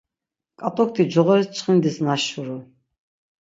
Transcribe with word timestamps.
Ǩat̆ukti 0.59 1.03
coğoris 1.11 1.47
çxindis 1.55 1.97
naşuru. 2.05 2.57